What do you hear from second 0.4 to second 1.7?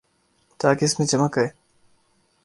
تاکہ اس میں چمک آئے۔